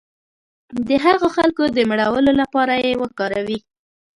[0.87, 3.59] د هغو خلکو د مړولو لپاره یې وکاروي.